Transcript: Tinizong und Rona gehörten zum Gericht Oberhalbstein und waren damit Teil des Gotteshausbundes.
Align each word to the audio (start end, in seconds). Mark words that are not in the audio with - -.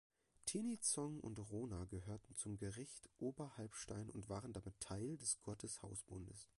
Tinizong 0.47 1.19
und 1.19 1.37
Rona 1.37 1.85
gehörten 1.85 2.35
zum 2.35 2.57
Gericht 2.57 3.07
Oberhalbstein 3.19 4.09
und 4.09 4.29
waren 4.29 4.51
damit 4.51 4.79
Teil 4.79 5.15
des 5.17 5.39
Gotteshausbundes. 5.43 6.47